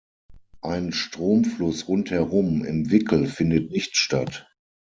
Ein 0.63 0.93
Stromfluss 0.93 1.87
rundherum 1.87 2.65
im 2.65 2.89
Wickel 2.89 3.27
findet 3.27 3.69
nicht 3.69 3.97
statt. 3.97 4.49